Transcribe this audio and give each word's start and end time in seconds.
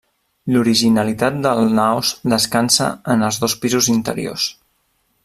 L'originalitat 0.53 1.37
del 1.43 1.61
naos 1.81 2.13
descansa 2.35 2.89
en 3.17 3.29
els 3.29 3.41
dos 3.45 3.59
pisos 3.67 3.95
interiors. 3.99 4.49